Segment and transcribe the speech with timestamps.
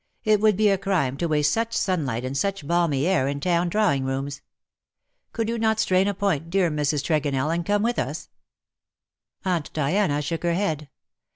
[0.23, 3.69] It would be a crime to waste such sunlight and such balmy air in town
[3.69, 4.41] drawing rooms.
[5.31, 7.03] Could not you strain a point,, dear Mrs.
[7.03, 8.29] Tregonell^ and come with us
[9.45, 10.89] V^ Aunt Diana shook her head.